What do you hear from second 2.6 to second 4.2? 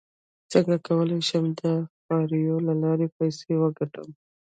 له لارې پیسې وګټم